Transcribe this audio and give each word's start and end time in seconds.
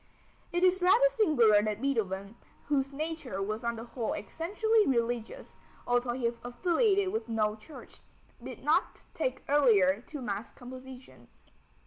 It 0.51 0.63
is 0.63 0.81
rather 0.81 1.07
singular 1.09 1.61
that 1.61 1.79
Beethoven, 1.79 2.35
whose 2.69 2.91
nature 2.91 3.39
was 3.39 3.63
on 3.63 3.75
the 3.75 3.83
whole 3.83 4.13
essentially 4.13 4.87
religious, 4.87 5.51
although 5.85 6.13
he 6.13 6.25
affiliated 6.43 7.09
with 7.13 7.29
no 7.29 7.55
church, 7.55 7.99
did 8.43 8.63
not 8.63 9.03
take 9.13 9.43
earlier 9.47 10.01
to 10.07 10.19
mass 10.19 10.49
composition. 10.53 11.27